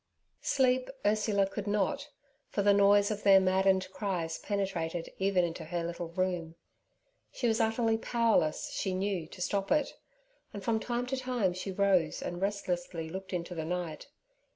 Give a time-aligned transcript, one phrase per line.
[0.41, 2.09] Sleep Ursula could not,
[2.49, 6.55] for the noise of their maddened cries penetrated even into her little room.
[7.31, 9.93] She was utterly powerless, she knew, to stop it;
[10.53, 14.07] and from time to time she rose and restlessly looked into the night.